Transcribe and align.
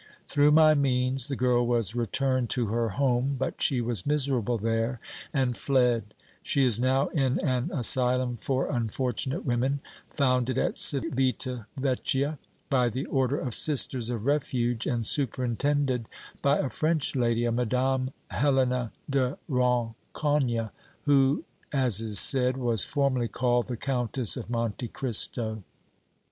Through 0.27 0.53
my 0.53 0.73
means 0.73 1.27
the 1.27 1.35
girl 1.35 1.67
was 1.67 1.93
returned 1.95 2.49
to 2.49 2.65
her 2.73 2.89
home, 2.89 3.35
but 3.37 3.61
she 3.61 3.81
was 3.81 4.03
miserable 4.03 4.57
there 4.57 4.99
and 5.31 5.55
fled; 5.55 6.15
she 6.41 6.63
is 6.65 6.79
now 6.79 7.09
in 7.09 7.39
an 7.41 7.69
asylum 7.71 8.37
for 8.37 8.71
unfortunate 8.71 9.45
women 9.45 9.79
founded 10.09 10.57
at 10.57 10.79
Civita 10.79 11.67
Vecchia 11.77 12.39
by 12.67 12.89
the 12.89 13.05
Order 13.05 13.37
of 13.37 13.53
Sisters 13.53 14.09
of 14.09 14.25
Refuge, 14.25 14.87
and 14.87 15.05
superintended 15.05 16.07
by 16.41 16.57
a 16.57 16.69
French 16.71 17.15
lady, 17.15 17.45
a 17.45 17.51
Madame 17.51 18.09
Helena 18.31 18.91
de 19.07 19.37
Rancogne, 19.47 20.71
who, 21.03 21.43
as 21.71 21.99
is 21.99 22.17
said, 22.17 22.57
was 22.57 22.83
formerly 22.83 23.27
called 23.27 23.67
the 23.67 23.77
Countess 23.77 24.35
of 24.35 24.49
Monte 24.49 24.87
Cristo. 24.87 25.61